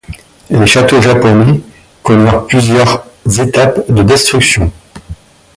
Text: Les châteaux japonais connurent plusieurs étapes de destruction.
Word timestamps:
Les 0.49 0.65
châteaux 0.65 0.99
japonais 0.99 1.61
connurent 2.01 2.47
plusieurs 2.47 3.05
étapes 3.37 3.81
de 3.91 4.01
destruction. 4.01 4.71